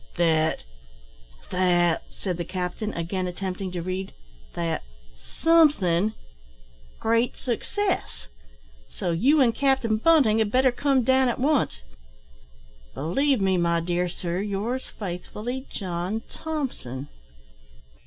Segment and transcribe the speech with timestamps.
[0.15, 0.63] "That
[1.51, 4.13] that" said the captain, again attempting to read,
[4.55, 4.81] "that
[5.13, 6.15] somethin'
[6.99, 8.25] great success;
[8.89, 11.83] so you and Captain Bunting had better come down at once.
[12.95, 17.07] "Believe me, my dear Sir, Yours faithfully, John Thomson."